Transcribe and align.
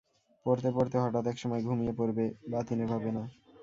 পড়তে-পড়তে 0.45 0.97
হঠাৎ 0.99 1.25
এক 1.27 1.37
সময় 1.37 1.61
ঘুমিয়ে 1.63 1.93
পড়বে, 1.97 2.23
বাতি 2.51 2.73
নেভাবে 2.75 3.09
না। 3.11 3.23